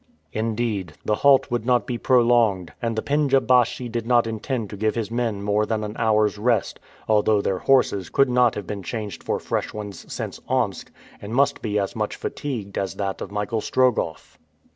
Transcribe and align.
Indeed, 0.33 0.93
the 1.05 1.13
halt 1.17 1.51
would 1.51 1.63
not 1.63 1.85
be 1.85 1.99
prolonged, 1.99 2.73
and 2.81 2.95
the 2.95 3.03
pendja 3.03 3.39
baschi 3.39 3.87
did 3.87 4.07
not 4.07 4.25
intend 4.25 4.71
to 4.71 4.75
give 4.75 4.95
his 4.95 5.11
men 5.11 5.43
more 5.43 5.63
than 5.63 5.83
an 5.83 5.95
hour's 5.99 6.39
rest, 6.39 6.79
although 7.07 7.39
their 7.39 7.59
horses 7.59 8.09
could 8.09 8.27
not 8.27 8.55
have 8.55 8.65
been 8.65 8.81
changed 8.81 9.21
for 9.23 9.37
fresh 9.39 9.75
ones 9.75 10.11
since 10.11 10.39
Omsk, 10.47 10.91
and 11.21 11.35
must 11.35 11.61
be 11.61 11.77
as 11.77 11.95
much 11.95 12.15
fatigued 12.15 12.79
as 12.79 12.95
that 12.95 13.21
of 13.21 13.29
Michael 13.31 13.61
Strogoff. 13.61 14.39